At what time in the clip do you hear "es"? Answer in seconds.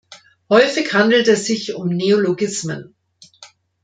1.27-1.45